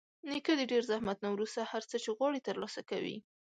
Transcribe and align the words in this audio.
نیکه 0.29 0.53
د 0.57 0.61
ډېر 0.71 0.83
زحمت 0.89 1.17
نه 1.25 1.29
وروسته 1.35 1.59
هر 1.71 1.83
څه 1.89 1.95
چې 2.03 2.09
غواړي 2.17 2.39
ترلاسه 2.47 2.81
کوي. 2.89 3.17